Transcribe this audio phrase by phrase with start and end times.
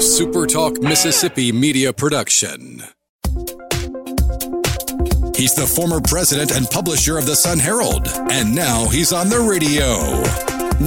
[0.00, 2.82] SuperTalk Mississippi media production.
[5.36, 9.40] He's the former president and publisher of the Sun Herald, and now he's on the
[9.40, 9.98] radio.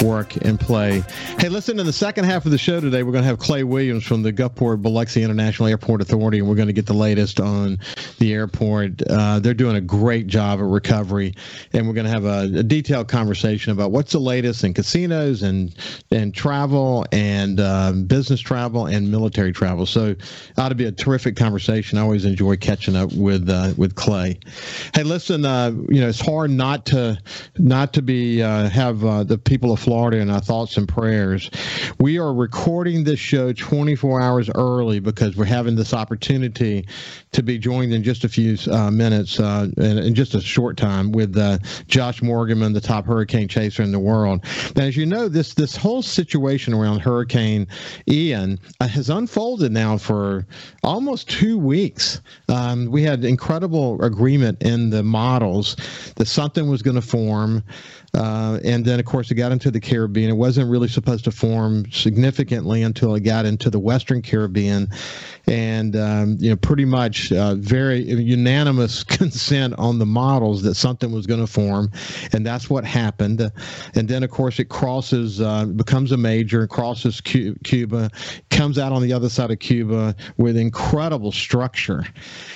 [0.02, 1.04] work, and play.
[1.40, 3.64] Hey, listen, in the second half of the show today, we're going to have Clay
[3.64, 7.40] Williams from the Gulfport Biloxi International Airport Authority, and we're going to get the latest
[7.40, 7.80] on
[8.20, 9.02] the airport.
[9.10, 11.34] Uh, they're doing a great job at recovery,
[11.74, 15.44] and we're going to have a, a, detailed conversation about what's the latest in casinos
[15.44, 15.76] and
[16.12, 19.86] and travel and um, business travel and military travel.
[19.86, 20.16] So,
[20.58, 21.98] ought to be a terrific conversation.
[21.98, 24.40] I always enjoy catching up with uh, with Clay.
[24.94, 27.20] Hey, listen, uh, you know it's hard not to
[27.58, 31.50] not to be uh, have uh, the people of Florida in our thoughts and prayers.
[32.00, 36.88] We are recording this show 24 hours early because we're having this opportunity
[37.32, 40.78] to be joined in just a few uh, minutes uh, in, in, just a short
[40.78, 41.34] time with
[41.88, 44.46] Josh Morgerman, the top hurricane chaser in the world.
[44.76, 47.66] Now, as you know, this this whole situation around Hurricane
[48.08, 50.46] Ian has unfolded now for
[50.84, 52.22] almost two weeks.
[52.48, 55.78] Um, we had incredible agreement in the models
[56.18, 57.64] that something was going to form.
[58.14, 60.30] Uh, and then, of course, it got into the Caribbean.
[60.30, 64.90] It wasn't really supposed to form significantly until it got into the Western Caribbean,
[65.48, 71.12] and um, you know, pretty much uh, very unanimous consent on the models that something
[71.12, 71.92] was going to form,
[72.34, 73.52] and that's what happened.
[73.96, 78.10] And then, of course, it crosses, uh, becomes a major, crosses Cuba,
[78.50, 82.06] comes out on the other side of Cuba with incredible structure.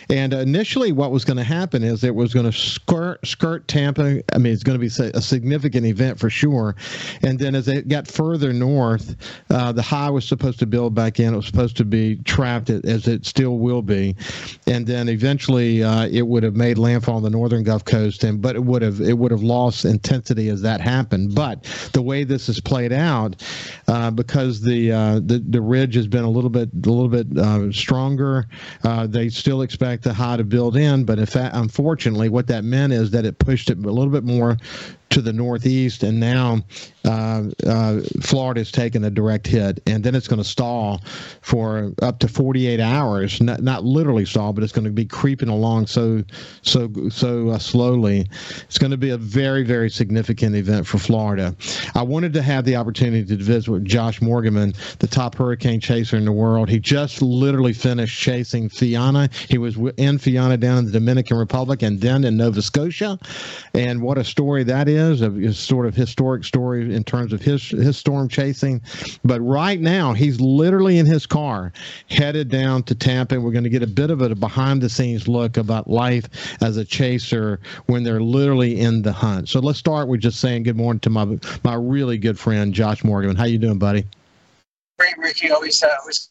[0.09, 4.21] And initially, what was going to happen is it was going to skirt skirt Tampa.
[4.33, 6.75] I mean, it's going to be a significant event for sure.
[7.21, 9.15] And then as it got further north,
[9.49, 11.33] uh, the high was supposed to build back in.
[11.33, 14.15] It was supposed to be trapped as it still will be.
[14.67, 18.41] And then eventually, uh, it would have made landfall on the northern Gulf Coast, and
[18.41, 21.35] but it would have it would have lost intensity as that happened.
[21.35, 21.63] But
[21.93, 23.41] the way this has played out,
[23.87, 27.37] uh, because the, uh, the the ridge has been a little bit a little bit
[27.37, 28.47] uh, stronger,
[28.83, 32.47] uh, they still expect expect the high to build in, but in fact, unfortunately, what
[32.47, 34.57] that meant is that it pushed it a little bit more
[35.13, 36.59] to the northeast, and now
[37.05, 41.01] uh, uh, Florida is taking a direct hit, and then it's going to stall
[41.41, 43.39] for up to 48 hours.
[43.39, 46.23] Not, not literally stall, but it's going to be creeping along so
[46.63, 48.27] so so uh, slowly.
[48.63, 51.55] It's going to be a very very significant event for Florida.
[51.93, 56.17] I wanted to have the opportunity to visit with Josh Morgerman, the top hurricane chaser
[56.17, 56.69] in the world.
[56.69, 59.29] He just literally finished chasing Fiona.
[59.47, 63.19] He was in Fiona down in the Dominican Republic and then in Nova Scotia,
[63.75, 67.41] and what a story that is is, a, sort of historic story in terms of
[67.41, 68.81] his his storm chasing.
[69.23, 71.71] But right now, he's literally in his car
[72.09, 73.35] headed down to Tampa.
[73.35, 76.57] And we're going to get a bit of a behind the scenes look about life
[76.61, 79.49] as a chaser when they're literally in the hunt.
[79.49, 83.03] So let's start with just saying good morning to my my really good friend Josh
[83.03, 83.37] Morgerman.
[83.37, 84.05] How you doing, buddy?
[84.99, 85.51] Great, Ricky.
[85.51, 86.29] Always uh, always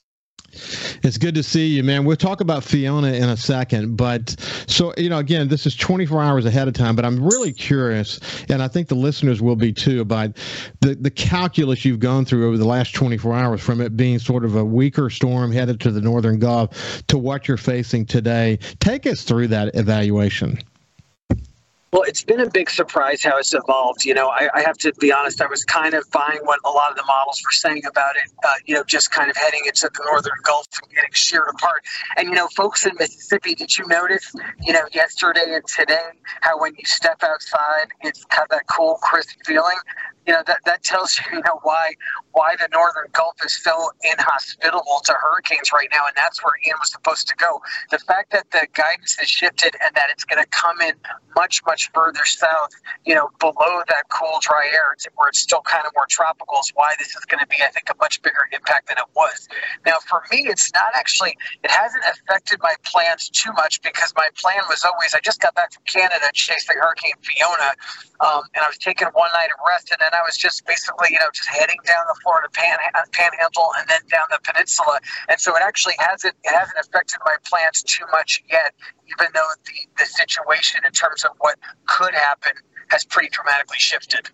[1.02, 2.04] it's good to see you, man.
[2.04, 4.36] We'll talk about Fiona in a second, but
[4.66, 6.94] so you know, again, this is 24 hours ahead of time.
[6.96, 10.36] But I'm really curious, and I think the listeners will be too, about
[10.80, 14.44] the the calculus you've gone through over the last 24 hours, from it being sort
[14.44, 18.58] of a weaker storm headed to the northern Gulf to what you're facing today.
[18.80, 20.58] Take us through that evaluation.
[21.92, 24.06] Well, it's been a big surprise how it's evolved.
[24.06, 26.70] You know, I, I, have to be honest, I was kind of buying what a
[26.70, 29.60] lot of the models were saying about it, uh, you know, just kind of heading
[29.66, 31.84] into the northern Gulf and getting sheared apart.
[32.16, 34.32] And, you know, folks in Mississippi, did you notice,
[34.62, 36.08] you know, yesterday and today,
[36.40, 39.76] how when you step outside, it's kind of that cool, crisp feeling?
[40.26, 41.92] You know that that tells you, you know why
[42.32, 46.76] why the northern Gulf is so inhospitable to hurricanes right now, and that's where Ian
[46.80, 47.60] was supposed to go.
[47.90, 50.94] The fact that the guidance has shifted and that it's going to come in
[51.36, 52.70] much much further south,
[53.04, 56.72] you know, below that cool dry air, where it's still kind of more tropical, is
[56.74, 59.48] why this is going to be, I think, a much bigger impact than it was.
[59.86, 64.26] Now, for me, it's not actually it hasn't affected my plans too much because my
[64.36, 67.72] plan was always I just got back from Canada chasing Hurricane Fiona,
[68.22, 71.08] um, and I was taking one night of rest and then I was just basically,
[71.10, 72.78] you know, just heading down the Florida pan,
[73.10, 75.00] panhandle and then down the peninsula.
[75.28, 78.74] And so it actually hasn't it hasn't affected my plans too much yet,
[79.08, 82.52] even though the, the situation in terms of what could happen
[82.88, 84.30] has pretty dramatically shifted.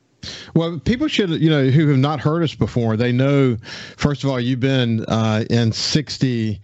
[0.55, 3.57] Well, people should, you know, who have not heard us before, they know,
[3.97, 6.61] first of all, you've been uh, in 60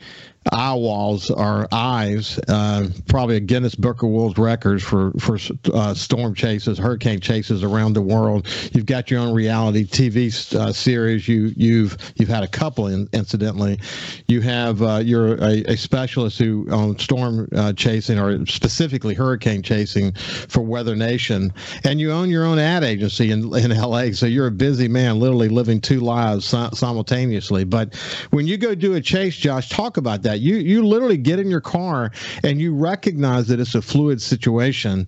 [0.53, 2.39] eye walls are eyes.
[2.49, 5.39] Uh, probably a Guinness Book of World Records for for
[5.73, 8.47] uh, storm chases, hurricane chases around the world.
[8.73, 11.27] You've got your own reality TV uh, series.
[11.29, 13.81] You you've you've had a couple, in, incidentally.
[14.29, 19.63] You have uh, you're a, a, specialist who on storm uh, chasing or specifically hurricane
[19.63, 21.53] chasing for Weather Nation,
[21.85, 24.13] and you own your own ad agency in in LA.
[24.13, 27.65] So you're a busy man, literally living two lives simultaneously.
[27.65, 27.95] But
[28.31, 30.41] when you go do a chase, Josh, talk about that that.
[30.41, 32.11] You you literally get in your car
[32.43, 35.07] and you recognize that it's a fluid situation,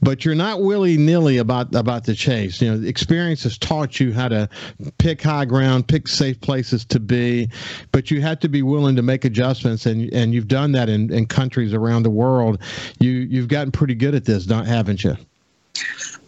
[0.00, 2.60] but you're not willy nilly about about the chase.
[2.60, 4.48] You know, experience has taught you how to
[4.98, 7.48] pick high ground, pick safe places to be,
[7.92, 11.12] but you have to be willing to make adjustments, and and you've done that in,
[11.12, 12.60] in countries around the world.
[13.00, 15.16] You you've gotten pretty good at this, don't haven't you?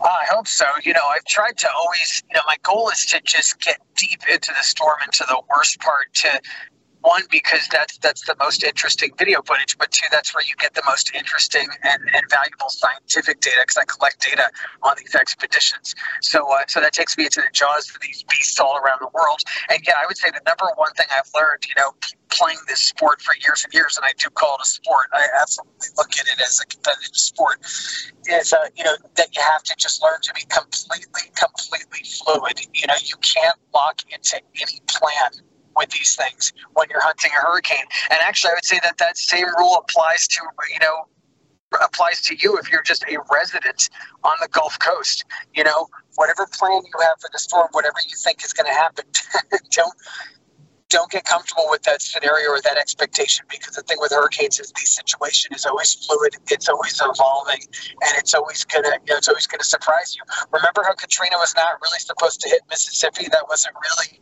[0.00, 0.64] I hope so.
[0.84, 4.20] You know, I've tried to always, you know, my goal is to just get deep
[4.30, 6.40] into the storm, into the worst part, to
[7.02, 10.74] one because that's that's the most interesting video footage but two that's where you get
[10.74, 14.50] the most interesting and, and valuable scientific data because i collect data
[14.82, 15.94] on these expeditions.
[16.22, 19.10] So uh, so that takes me into the jaws of these beasts all around the
[19.14, 19.40] world.
[19.70, 21.92] And yeah i would say the number one thing i've learned you know
[22.30, 25.26] playing this sport for years and years and i do call it a sport i
[25.40, 27.58] absolutely look at it as a competitive sport
[28.28, 32.60] is uh, you know that you have to just learn to be completely completely fluid.
[32.74, 35.30] You know you can't lock into any plan
[35.78, 37.86] with these things when you're hunting a hurricane.
[38.10, 41.06] And actually, I would say that that same rule applies to you know
[41.82, 43.90] applies to you if you're just a resident
[44.24, 45.24] on the Gulf Coast.
[45.54, 48.72] You know, whatever plan you have for the storm, whatever you think is going to
[48.72, 49.04] happen,
[49.70, 49.94] don't
[50.88, 54.72] don't get comfortable with that scenario or that expectation because the thing with hurricanes is
[54.72, 59.28] the situation is always fluid, it's always evolving, and it's always gonna you know, it's
[59.28, 60.22] always gonna surprise you.
[60.50, 63.26] Remember how Katrina was not really supposed to hit Mississippi?
[63.30, 64.20] That wasn't really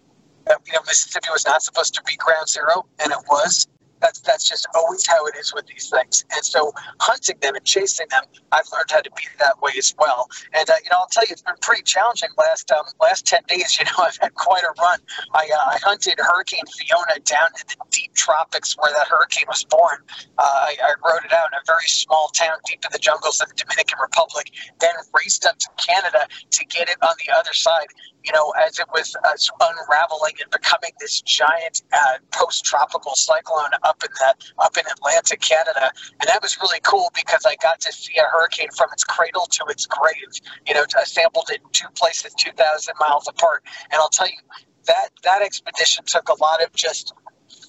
[0.66, 3.68] you know, Mississippi was not supposed to be ground zero, and it was.
[4.00, 6.24] That's that's just always how it is with these things.
[6.34, 9.94] And so hunting them and chasing them, I've learned how to be that way as
[9.98, 10.28] well.
[10.52, 13.40] And uh, you know, I'll tell you, it's been pretty challenging last um, last ten
[13.48, 13.78] days.
[13.78, 14.98] You know, I've had quite a run.
[15.34, 19.64] I, uh, I hunted Hurricane Fiona down in the deep tropics where that hurricane was
[19.64, 19.98] born.
[20.38, 23.40] Uh, I, I rode it out in a very small town deep in the jungles
[23.40, 24.50] of the Dominican Republic.
[24.80, 27.88] Then raced up to Canada to get it on the other side
[28.26, 29.28] you know, as it was uh,
[29.60, 35.90] unraveling and becoming this giant uh, post-tropical cyclone up in the up in Atlantic, Canada,
[36.20, 39.46] and that was really cool because I got to see a hurricane from its cradle
[39.46, 40.30] to its grave.
[40.66, 44.28] You know, I sampled it in two places, two thousand miles apart, and I'll tell
[44.28, 44.38] you
[44.86, 47.12] that that expedition took a lot of just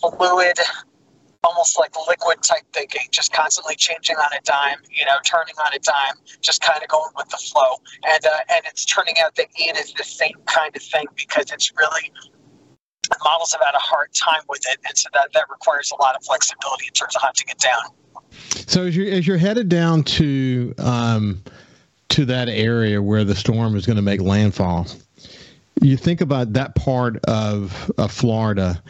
[0.02, 0.58] fluid
[1.48, 5.74] almost like liquid type thinking, just constantly changing on a dime, you know, turning on
[5.74, 7.80] a dime, just kind of going with the flow.
[8.04, 11.52] And uh, and it's turning out that Ian is the same kind of thing because
[11.52, 12.12] it's really
[13.24, 16.16] models have had a hard time with it, and so that that requires a lot
[16.16, 17.82] of flexibility in terms of hunting it down.
[18.68, 21.44] So as you as you're headed down to um,
[22.10, 24.88] to that area where the storm is going to make landfall,
[25.82, 28.82] you think about that part of of Florida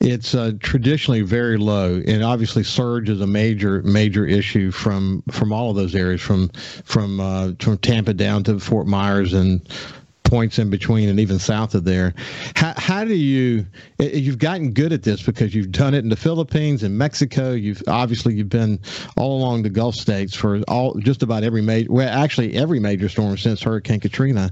[0.00, 5.52] it's uh, traditionally very low, and obviously surge is a major major issue from from
[5.52, 6.48] all of those areas, from
[6.84, 9.66] from uh, from Tampa down to Fort Myers and
[10.26, 12.14] points in between and even south of there.
[12.54, 13.66] How, how do you
[13.98, 17.52] you've gotten good at this because you've done it in the Philippines and Mexico.
[17.52, 18.80] You've obviously you've been
[19.16, 23.08] all along the Gulf states for all just about every major well actually every major
[23.08, 24.50] storm since Hurricane Katrina.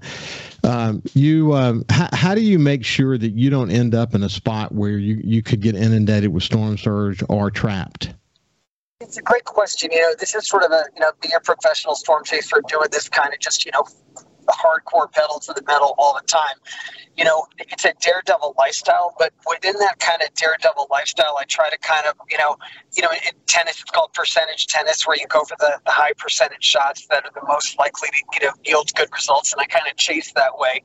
[0.62, 4.22] Um, you um, how, how do you make sure that you don't end up in
[4.22, 8.14] a spot where you, you could get inundated with storm surge or trapped?
[9.00, 9.90] It's a great question.
[9.92, 12.86] You know, this is sort of a, you know, being a professional storm chaser, doing
[12.90, 13.84] this kind of just, you know,
[14.52, 16.56] hardcore pedal to the metal all the time.
[17.16, 21.70] You know, it's a daredevil lifestyle, but within that kind of daredevil lifestyle, I try
[21.70, 22.56] to kind of, you know,
[22.96, 26.12] you know, in tennis, it's called percentage tennis, where you go for the, the high
[26.18, 29.66] percentage shots that are the most likely to, you know, yield good results, and I
[29.66, 30.82] kind of chase that way.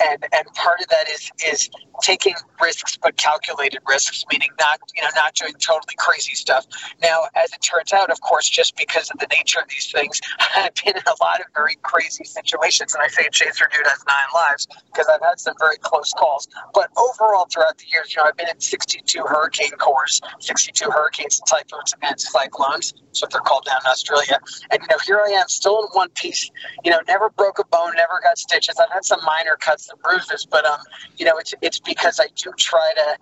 [0.00, 1.70] And and part of that is is
[2.02, 6.66] taking risks, but calculated risks, meaning not, you know, not doing totally crazy stuff.
[7.02, 10.20] Now, as it turns out, of course, just because of the nature of these things,
[10.56, 14.04] I've been in a lot of very crazy situations and I say Chaser Dude has
[14.06, 16.48] nine lives because I've had some very close calls.
[16.74, 21.40] But overall, throughout the years, you know, I've been in 62 hurricane cores, 62 hurricanes,
[21.40, 22.94] and typhoons, and cyclones.
[23.06, 24.38] That's what they're called down in Australia.
[24.70, 26.50] And, you know, here I am still in one piece,
[26.84, 28.76] you know, never broke a bone, never got stitches.
[28.78, 30.80] I've had some minor cuts and bruises, but, um,
[31.16, 33.18] you know, it's, it's because I do try to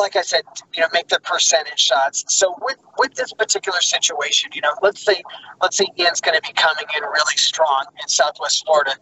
[0.00, 0.42] like I said,
[0.74, 2.24] you know, make the percentage shots.
[2.28, 5.22] So with with this particular situation, you know, let's say
[5.62, 8.92] let's say Ian's going to be coming in really strong in Southwest Florida.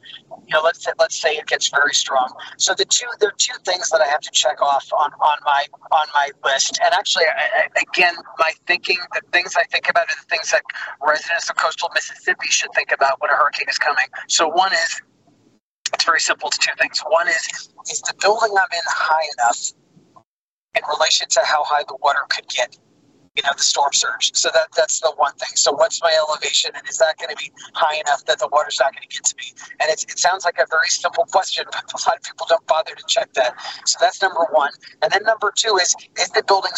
[0.46, 2.32] You know, let's say, let's say it gets very strong.
[2.58, 5.38] So the two there are two things that I have to check off on on
[5.44, 6.78] my on my list.
[6.84, 10.50] And actually, I, I, again, my thinking, the things I think about are the things
[10.50, 10.62] that
[11.00, 14.06] residents of coastal Mississippi should think about when a hurricane is coming.
[14.28, 15.00] So one is
[15.94, 16.48] it's very simple.
[16.48, 17.00] It's two things.
[17.00, 19.72] One is is the building I'm in high enough
[20.74, 22.76] in relation to how high the water could get
[23.34, 24.34] you know the storm surge.
[24.34, 25.50] So that that's the one thing.
[25.54, 28.78] So what's my elevation and is that going to be high enough that the water's
[28.78, 29.54] not going to get to me?
[29.80, 32.66] And it, it sounds like a very simple question but a lot of people don't
[32.66, 33.54] bother to check that.
[33.86, 34.72] So that's number one.
[35.02, 36.72] And then number two is is the building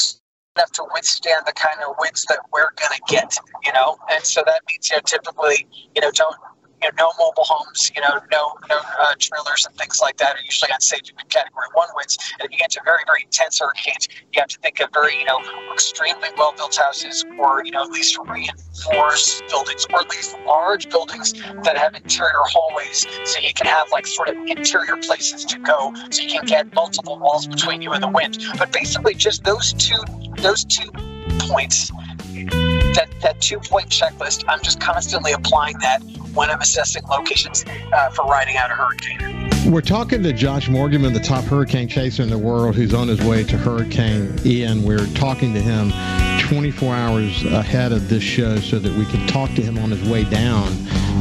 [0.56, 3.98] enough to withstand the kind of winds that we're going to get you know?
[4.10, 6.36] And so that means you know typically you know don't
[6.85, 10.37] you know, no mobile homes, you know, no no uh, trailers and things like that
[10.37, 12.19] are usually unsafe in category one winds.
[12.38, 15.19] And if you get to very, very intense hurricanes, you have to think of very,
[15.19, 15.41] you know,
[15.73, 20.91] extremely well built houses or, you know, at least reinforced buildings or at least large
[20.91, 25.59] buildings that have interior hallways so you can have like sort of interior places to
[25.61, 28.45] go so you can get multiple walls between you and the wind.
[28.59, 30.03] But basically just those two
[30.38, 30.91] those two
[31.38, 31.91] points
[32.94, 36.02] that, that two point checklist, I'm just constantly applying that
[36.34, 39.50] when I'm assessing locations uh, for riding out a hurricane.
[39.70, 43.20] We're talking to Josh Morgerman, the top hurricane chaser in the world, who's on his
[43.22, 44.82] way to Hurricane Ian.
[44.82, 45.90] We're talking to him
[46.48, 50.06] 24 hours ahead of this show so that we can talk to him on his
[50.08, 50.68] way down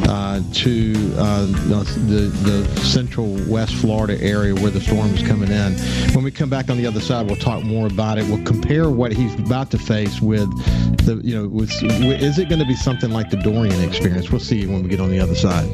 [0.01, 5.73] to uh, the, the central West Florida area where the storm is coming in.
[6.13, 8.25] When we come back on the other side, we'll talk more about it.
[8.27, 10.49] We'll compare what he's about to face with
[11.05, 14.31] the, you know, with, is it going to be something like the Dorian experience?
[14.31, 15.69] We'll see when we get on the other side.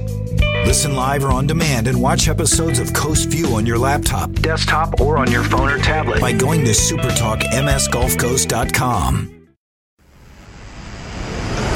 [0.65, 4.99] Listen live or on demand and watch episodes of Coast View on your laptop, desktop,
[5.01, 9.38] or on your phone or tablet by going to supertalkmsgulfcoast.com.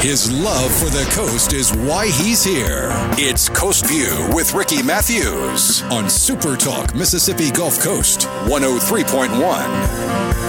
[0.03, 2.89] His love for the coast is why he's here.
[3.17, 10.42] It's Coast View with Ricky Mathews on Super Talk Mississippi Gulf Coast 103.1.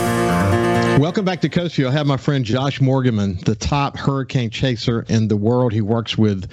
[0.99, 1.89] Welcome back to Coast View.
[1.89, 5.73] I have my friend Josh Morgerman, the top hurricane chaser in the world.
[5.73, 6.49] He works with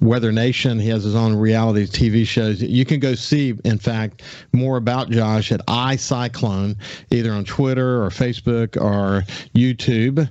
[0.00, 0.78] Weather Nation.
[0.78, 2.62] He has his own reality TV shows.
[2.62, 4.22] You can go see, in fact,
[4.52, 6.76] more about Josh at iCyclone,
[7.10, 9.22] either on Twitter or Facebook or
[9.54, 10.28] YouTube.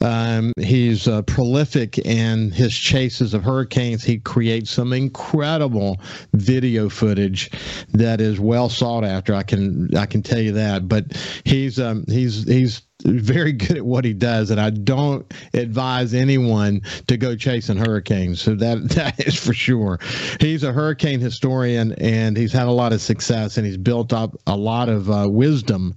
[0.00, 4.02] Um, he's uh, prolific in his chases of hurricanes.
[4.02, 6.00] He creates some incredible
[6.32, 7.50] video footage
[7.92, 9.34] that is well sought after.
[9.34, 10.88] I can I can tell you that.
[10.88, 16.14] But he's um, he's he's very good at what he does, and I don't advise
[16.14, 18.40] anyone to go chasing hurricanes.
[18.40, 19.98] So that that is for sure.
[20.40, 24.36] He's a hurricane historian, and he's had a lot of success, and he's built up
[24.46, 25.94] a lot of uh, wisdom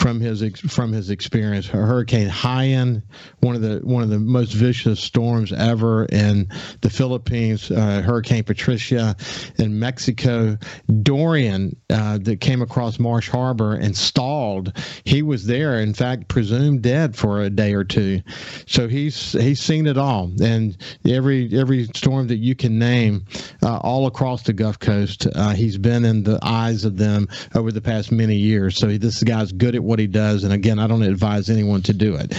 [0.00, 1.66] from his from his experience.
[1.66, 3.02] Hurricane Haiyan,
[3.40, 6.48] one of the one of the most vicious storms ever in
[6.80, 7.70] the Philippines.
[7.70, 9.14] Uh, Hurricane Patricia
[9.58, 10.56] in Mexico.
[11.02, 14.72] Dorian uh, that came across Marsh Harbor and stalled.
[15.04, 18.22] He was there, in fact presumed dead for a day or two.
[18.66, 20.76] So he's he's seen it all, and
[21.06, 23.26] every every storm that you can name,
[23.62, 27.70] uh, all across the Gulf Coast, uh, he's been in the eyes of them over
[27.70, 28.78] the past many years.
[28.78, 31.92] So this guy's good at what he does, and again, I don't advise anyone to
[31.92, 32.30] do it.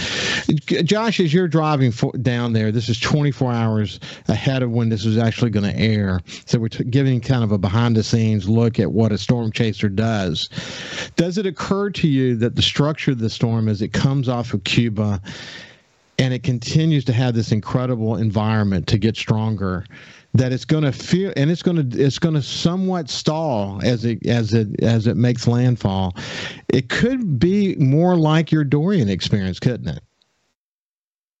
[0.86, 5.04] Josh, as you're driving for, down there, this is 24 hours ahead of when this
[5.04, 6.20] is actually going to air.
[6.46, 9.52] So we're t- giving kind of a behind the scenes look at what a storm
[9.52, 10.48] chaser does.
[11.16, 14.54] Does it occur to you that the structure of the storm is it comes off
[14.54, 15.20] of Cuba
[16.18, 19.84] and it continues to have this incredible environment to get stronger
[20.34, 24.04] that it's going to feel and it's going to it's going to somewhat stall as
[24.04, 26.16] it as it as it makes landfall.
[26.68, 30.02] It could be more like your dorian experience couldn't it?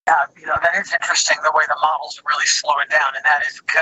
[0.06, 3.24] Yeah you know that is interesting the way the models really slow it down and
[3.24, 3.80] that is to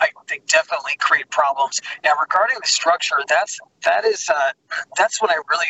[0.00, 1.80] i think definitely create problems.
[2.04, 4.52] Now regarding the structure that's that is uh,
[4.96, 5.66] that's when i really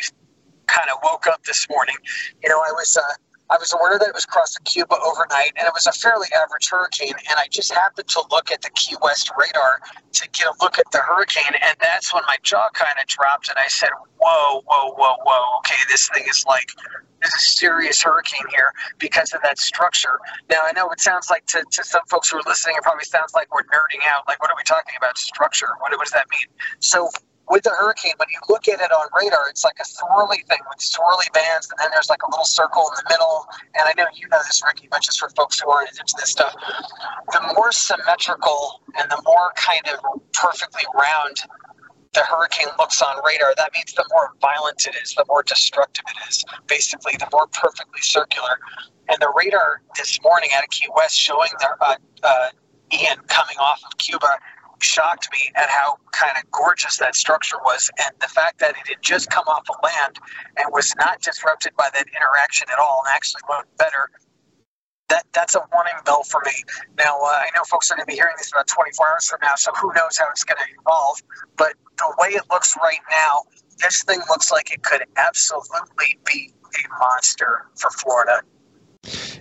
[0.72, 1.96] kind of woke up this morning.
[2.42, 3.02] You know, I was uh,
[3.52, 6.70] I was aware that it was crossing Cuba overnight, and it was a fairly average
[6.70, 7.12] hurricane.
[7.28, 9.80] And I just happened to look at the Key West radar
[10.12, 13.50] to get a look at the hurricane, and that's when my jaw kind of dropped,
[13.50, 15.58] and I said, "Whoa, whoa, whoa, whoa!
[15.58, 16.70] Okay, this thing is like."
[17.20, 20.18] There's a serious hurricane here because of that structure.
[20.50, 23.04] Now, I know it sounds like to, to some folks who are listening, it probably
[23.04, 24.24] sounds like we're nerding out.
[24.26, 25.16] Like, what are we talking about?
[25.16, 25.68] Structure.
[25.78, 26.48] What, what does that mean?
[26.80, 27.10] So,
[27.50, 30.60] with the hurricane, when you look at it on radar, it's like a swirly thing
[30.68, 33.46] with swirly bands, and then there's like a little circle in the middle.
[33.78, 36.30] And I know you know this, Ricky, but just for folks who aren't into this
[36.30, 36.54] stuff,
[37.32, 41.42] the more symmetrical and the more kind of perfectly round
[42.14, 46.04] the hurricane looks on radar, that means the more violent it is, the more destructive
[46.08, 46.44] it is.
[46.66, 48.60] Basically, the more perfectly circular.
[49.08, 52.48] And the radar this morning out of Key West showing the uh, uh,
[52.92, 54.38] Ian coming off of Cuba
[54.82, 58.88] shocked me at how kind of gorgeous that structure was, and the fact that it
[58.88, 60.18] had just come off of land
[60.56, 64.10] and was not disrupted by that interaction at all, and actually looked better.
[65.08, 66.52] That, that's a warning bell for me.
[66.96, 69.40] Now, uh, I know folks are going to be hearing this about 24 hours from
[69.42, 71.18] now, so who knows how it's going to evolve.
[71.56, 73.42] But the way it looks right now,
[73.78, 78.40] this thing looks like it could absolutely be a monster for Florida.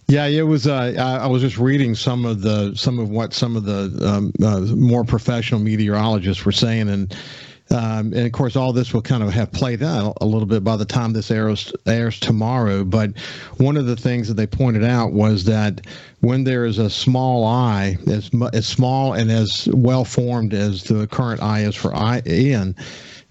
[0.08, 0.68] Yeah, it was.
[0.68, 4.34] Uh, I was just reading some of the some of what some of the um,
[4.44, 7.16] uh, more professional meteorologists were saying, and
[7.70, 10.64] um, and of course, all this will kind of have played out a little bit
[10.64, 12.84] by the time this airs, airs tomorrow.
[12.84, 13.18] But
[13.58, 15.86] one of the things that they pointed out was that
[16.20, 21.08] when there is a small eye, as as small and as well formed as the
[21.08, 21.94] current eye is for
[22.28, 22.76] Ian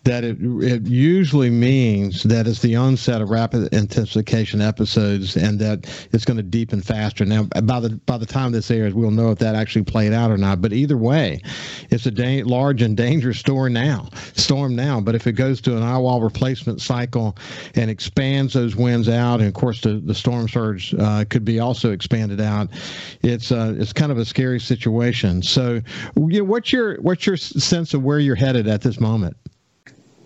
[0.04, 5.86] that it, it usually means that it's the onset of rapid intensification episodes and that
[6.12, 7.24] it's going to deepen faster.
[7.24, 10.30] Now, by the by the time this airs, we'll know if that actually played out
[10.30, 10.62] or not.
[10.62, 11.42] But either way,
[11.90, 14.08] it's a da- large and dangerous storm now.
[14.34, 15.00] Storm now.
[15.00, 17.36] But if it goes to an eye wall replacement cycle
[17.74, 21.60] and expands those winds out, and of course the, the storm surge uh, could be
[21.60, 22.68] also expanded out,
[23.22, 25.42] it's uh, it's kind of a scary situation.
[25.42, 25.80] So,
[26.16, 29.36] you know, what's your what's your sense of where you're headed at this moment?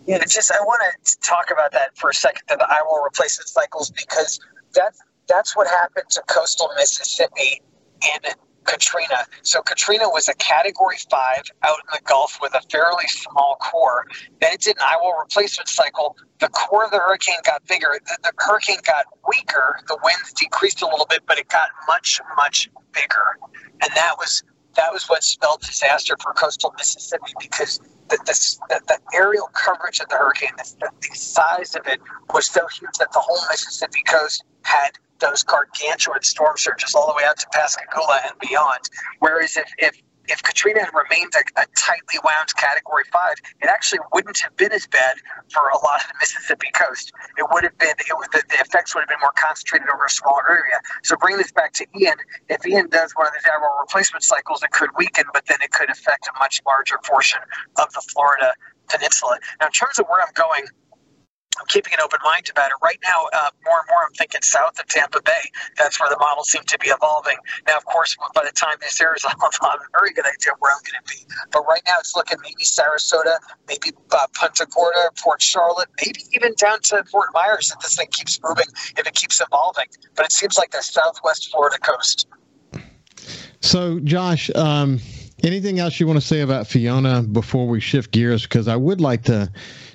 [0.06, 3.48] Yeah, just I want to talk about that for a second, the eye wall replacement
[3.48, 4.40] cycles, because
[4.74, 7.62] that's that's what happened to coastal Mississippi
[8.02, 8.32] in
[8.64, 9.24] Katrina.
[9.42, 14.06] So Katrina was a Category Five out in the Gulf with a fairly small core.
[14.40, 16.16] Then it did an wall replacement cycle.
[16.40, 17.98] The core of the hurricane got bigger.
[18.04, 19.80] The, the hurricane got weaker.
[19.88, 23.38] The winds decreased a little bit, but it got much much bigger,
[23.82, 24.42] and that was
[24.76, 27.78] that was what spelled disaster for coastal Mississippi because
[28.08, 28.18] the,
[28.68, 32.00] the, the aerial coverage of the hurricane, the, the size of it
[32.32, 34.90] was so huge that the whole Mississippi coast had
[35.20, 38.80] those gargantuan storm surges all the way out to Pascagoula and beyond.
[39.20, 44.00] Whereas if, if if Katrina had remained a, a, tightly wound Category Five, it actually
[44.12, 45.16] wouldn't have been as bad
[45.52, 47.12] for a lot of the Mississippi coast.
[47.36, 50.10] It would have been it the, the effects would have been more concentrated over a
[50.10, 50.78] smaller area.
[51.02, 52.16] So bring this back to Ian.
[52.48, 55.72] If Ian does one of these eye replacement cycles, it could weaken, but then it
[55.72, 57.40] could affect a much larger portion
[57.78, 58.52] of the Florida
[58.88, 59.38] peninsula.
[59.60, 60.66] Now, in terms of where I'm going
[61.58, 62.76] I'm keeping an open mind about it.
[62.82, 65.50] Right now, uh, more and more, I'm thinking south of Tampa Bay.
[65.78, 67.36] That's where the models seem to be evolving.
[67.66, 70.72] Now, of course, by the time this airs, I'll have a very good idea where
[70.72, 71.26] I'm going to be.
[71.52, 73.38] But right now, it's looking maybe Sarasota,
[73.68, 78.08] maybe uh, Punta Gorda, Port Charlotte, maybe even down to Fort Myers if this thing
[78.10, 79.86] keeps moving, if it keeps evolving.
[80.16, 82.26] But it seems like the southwest Florida coast.
[83.60, 85.00] So, Josh, um,
[85.42, 88.42] anything else you want to say about Fiona before we shift gears?
[88.42, 89.50] Because I would like to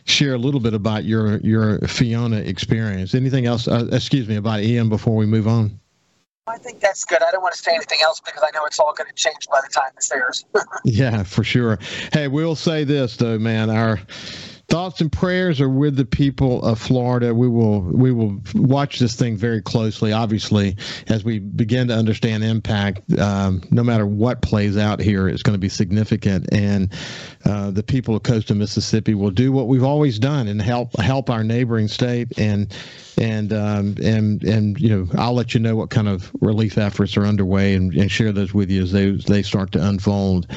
[0.10, 3.14] share a little bit about your your Fiona experience.
[3.16, 3.68] Anything else?
[3.68, 5.80] Uh, excuse me about Ian before we move on.
[6.48, 7.22] I think that's good.
[7.22, 9.48] I don't want to say anything else because I know it's all going to change
[9.52, 10.46] by the time this airs.
[10.84, 11.78] yeah, for sure.
[12.12, 13.70] Hey, we'll say this though, man.
[13.70, 14.00] Our
[14.70, 17.34] thoughts and prayers are with the people of Florida.
[17.34, 20.14] We will we will watch this thing very closely.
[20.14, 20.78] Obviously,
[21.08, 25.56] as we begin to understand impact, um, no matter what plays out here, it's going
[25.56, 26.54] to be significant.
[26.54, 26.94] And
[27.46, 31.30] uh, the people of coastal Mississippi will do what we've always done and help help
[31.30, 32.74] our neighboring state and
[33.20, 37.18] and um, and and you know I'll let you know what kind of relief efforts
[37.18, 40.48] are underway and, and share those with you as they they start to unfold.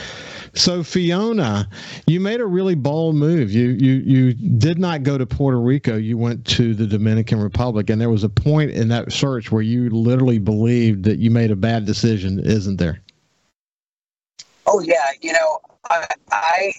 [0.55, 1.68] So Fiona,
[2.07, 3.51] you made a really bold move.
[3.51, 5.96] You you you did not go to Puerto Rico.
[5.96, 9.62] You went to the Dominican Republic, and there was a point in that search where
[9.62, 13.01] you literally believed that you made a bad decision, isn't there?
[14.66, 15.59] Oh yeah, you know
[15.90, 16.72] I, I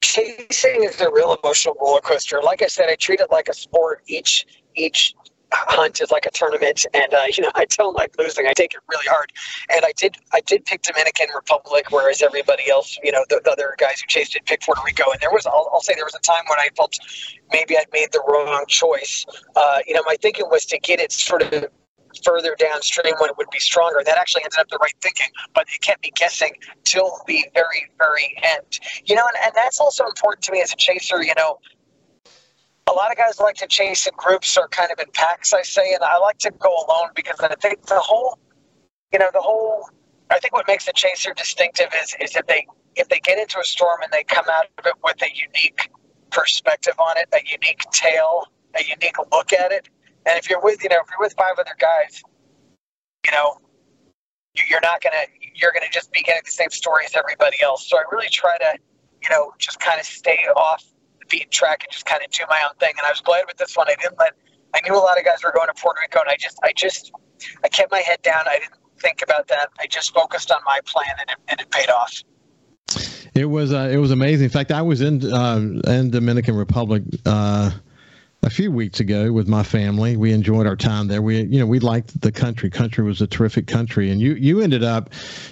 [0.00, 2.40] chasing is a real emotional roller coaster.
[2.42, 4.02] Like I said, I treat it like a sport.
[4.06, 5.14] Each each
[5.52, 8.46] hunt is like a tournament, and uh, you know I don't like losing.
[8.46, 9.32] I take it really hard,
[9.70, 13.52] and I did I did pick Dominican Republic, whereas everybody else, you know, the, the
[13.52, 15.10] other guys who chased it picked Puerto Rico.
[15.10, 16.96] And there was I'll, I'll, say there was a time when I felt
[17.52, 19.24] maybe I'd made the wrong choice.
[19.56, 21.68] Uh, you know, my thinking was to get it sort of
[22.24, 24.02] further downstream when it would be stronger.
[24.04, 26.52] That actually ended up the right thinking, but it can't be guessing
[26.84, 28.78] till the very, very end.
[29.04, 31.22] You know, and, and that's also important to me as a chaser.
[31.22, 31.58] You know,
[32.88, 35.62] a lot of guys like to chase in groups or kind of in packs, I
[35.62, 38.38] say, and I like to go alone because I think the whole,
[39.12, 39.88] you know, the whole,
[40.30, 42.66] I think what makes a chaser distinctive is is if they
[42.96, 45.90] if they get into a storm and they come out of it with a unique
[46.30, 49.88] perspective on it, a unique tale, a unique look at it.
[50.28, 52.22] And if you're with, you know, if you're with five other guys,
[53.24, 53.56] you know,
[54.68, 57.88] you're not gonna, you're gonna just be getting the same story as everybody else.
[57.88, 58.78] So I really try to
[59.22, 60.84] you know, just kind of stay off
[61.20, 62.92] the beaten track and just kind of do my own thing.
[62.98, 63.88] And I was glad with this one.
[63.88, 64.34] I didn't let.
[64.74, 66.72] I knew a lot of guys were going to Puerto Rico, and I just, I
[66.76, 67.10] just,
[67.64, 68.42] I kept my head down.
[68.46, 69.70] I didn't think about that.
[69.80, 72.22] I just focused on my plan, and it, and it paid off.
[73.34, 74.44] It was uh, it was amazing.
[74.44, 77.70] In fact, I was in uh, in Dominican Republic uh,
[78.42, 80.16] a few weeks ago with my family.
[80.16, 81.20] We enjoyed our time there.
[81.20, 82.70] We, you know, we liked the country.
[82.70, 85.10] Country was a terrific country, and you you ended up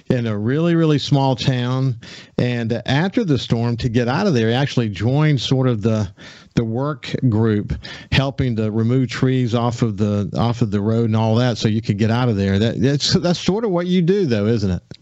[0.09, 1.99] in a really really small town.
[2.37, 6.11] And after the storm, to get out of there, actually joined sort of the
[6.55, 7.73] the work group
[8.11, 11.67] helping to remove trees off of the off of the road and all that, so
[11.67, 12.57] you could get out of there.
[12.57, 14.96] That that's that's sort of what you do, though, isn't it?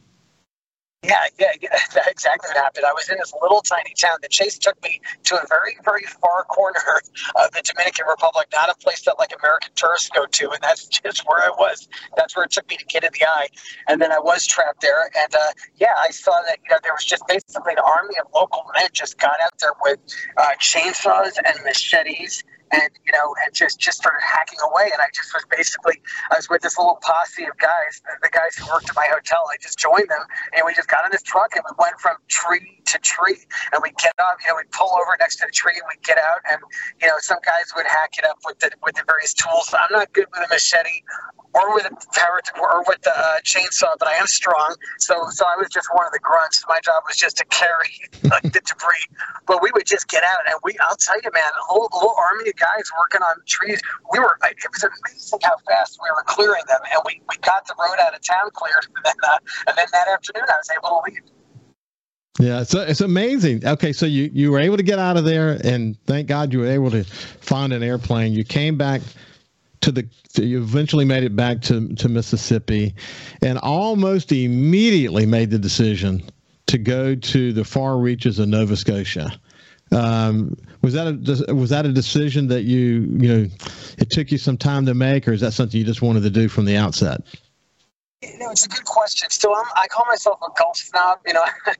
[1.05, 1.47] Yeah, yeah,
[1.93, 2.85] that's exactly what happened.
[2.85, 4.17] I was in this little tiny town.
[4.21, 6.79] The chase took me to a very, very far corner
[7.35, 10.87] of the Dominican Republic, not a place that like American tourists go to, and that's
[11.03, 11.87] just where I was.
[12.17, 13.47] That's where it took me to get in the eye,
[13.87, 15.11] and then I was trapped there.
[15.17, 18.27] And uh, yeah, I saw that you know there was just basically an army of
[18.33, 19.99] local men just got out there with
[20.37, 22.43] uh, chainsaws and machetes
[22.81, 24.91] and you know, and just just started hacking away.
[24.93, 28.55] And I just was basically, I was with this little posse of guys, the guys
[28.57, 29.43] who worked at my hotel.
[29.51, 32.17] I just joined them, and we just got in this truck and we went from
[32.27, 33.39] tree to tree,
[33.73, 36.03] and we get up, you know, we'd pull over next to the tree, and we'd
[36.03, 36.61] get out, and
[37.01, 39.73] you know, some guys would hack it up with the with the various tools.
[39.73, 41.01] I'm not good with a machete
[41.55, 44.75] or with a power t- or with the uh, chainsaw, but I am strong.
[44.99, 46.63] So so I was just one of the grunts.
[46.67, 49.07] My job was just to carry like the debris.
[49.47, 52.15] But we would just get out, and we I'll tell you, man, a little, little
[52.19, 53.79] army of guys working on trees.
[54.11, 57.65] We were it was amazing how fast we were clearing them, and we, we got
[57.67, 60.69] the road out of town cleared, and then uh, and then that afternoon I was
[60.75, 61.23] able to leave.
[62.39, 63.65] Yeah, so it's amazing.
[63.65, 66.59] Okay, so you you were able to get out of there, and thank God you
[66.59, 68.33] were able to find an airplane.
[68.33, 69.01] You came back
[69.81, 72.93] to the you eventually made it back to, to Mississippi
[73.41, 76.23] and almost immediately made the decision
[76.67, 79.39] to go to the far reaches of Nova Scotia.
[79.91, 83.47] Um, was that a was that a decision that you you know
[83.97, 86.29] it took you some time to make, or is that something you just wanted to
[86.29, 87.21] do from the outset?
[88.21, 89.29] You know, it's a good question.
[89.29, 91.19] Still, I'm, I call myself a Gulf snob.
[91.27, 91.45] You know,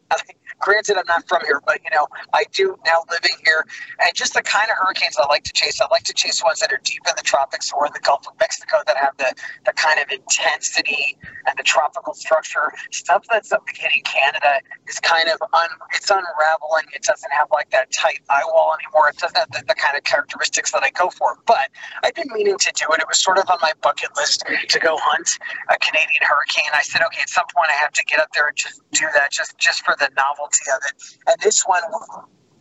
[0.66, 3.64] Granted, I'm not from here, but you know, I do now living here,
[4.02, 5.80] and just the kind of hurricanes I like to chase.
[5.80, 8.28] I like to chase ones that are deep in the tropics or in the Gulf
[8.28, 9.32] of Mexico that have the,
[9.68, 12.74] the kind of intensity and the tropical structure.
[12.90, 16.90] Stuff that's hitting Canada is kind of un, it's unraveling.
[16.96, 19.10] It doesn't have like that tight eye wall anymore.
[19.10, 21.38] It doesn't have the, the kind of characteristics that I go for.
[21.46, 21.70] But
[22.04, 23.02] I've been meaning to do it.
[23.02, 25.30] It was sort of on my bucket list to go hunt
[25.70, 26.74] a Canadian hurricane.
[26.74, 29.06] I said, okay, at some point I have to get up there and just do
[29.14, 31.18] that, just just for the novelty novelty of it.
[31.28, 31.82] And this one,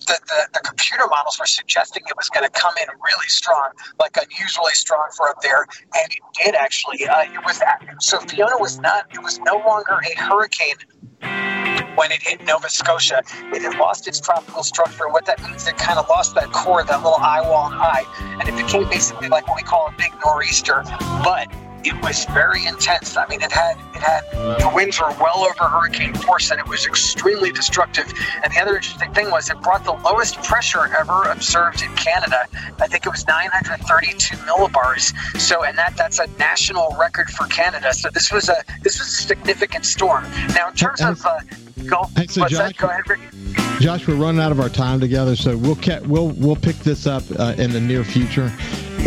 [0.07, 3.71] the, the, the, computer models were suggesting it was going to come in really strong,
[3.99, 7.07] like unusually strong for up there, and it did actually.
[7.07, 7.61] Uh, it was
[8.01, 9.07] so Fiona was not.
[9.13, 10.77] It was no longer a hurricane
[11.97, 13.23] when it hit Nova Scotia.
[13.53, 15.09] It had lost its tropical structure.
[15.09, 18.05] What that means, it kind of lost that core, that little eye wall and eye,
[18.41, 20.83] and it became basically like what we call a big nor'easter.
[21.23, 21.49] But
[21.85, 23.17] it was very intense.
[23.17, 24.23] I mean, it had it had
[24.61, 28.13] the winds were well over hurricane force, and it was extremely destructive.
[28.43, 32.47] And the other interesting thing was it brought the lowest pressure ever observed in Canada.
[32.81, 35.15] I think it was 932 millibars.
[35.39, 37.93] So, and that that's a national record for Canada.
[37.95, 40.25] So this was a this was a significant storm.
[40.55, 41.41] Now, in terms of uh,
[42.17, 42.77] hey, so Josh, that?
[42.77, 43.34] Go ahead, Ricky.
[43.81, 47.23] Josh, we're running out of our time together, so we'll we'll we'll pick this up
[47.39, 48.51] uh, in the near future.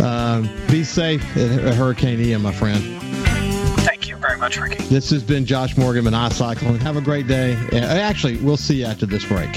[0.00, 2.82] Uh, be safe at Hurricane Ian, my friend.
[3.80, 4.82] Thank you very much, Ricky.
[4.84, 6.78] This has been Josh Morgerman and iCyclone.
[6.80, 7.54] Have a great day.
[7.72, 9.52] Actually, we'll see you after this break.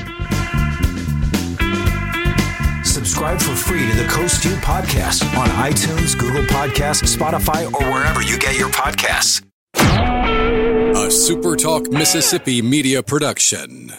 [2.84, 8.22] Subscribe for free to the Coast View podcast on iTunes, Google Podcasts, Spotify, or wherever
[8.22, 9.44] you get your podcasts.
[9.76, 13.92] A SuperTalk Mississippi media production.